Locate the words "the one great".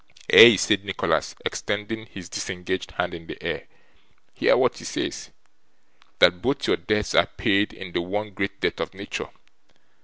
7.91-8.61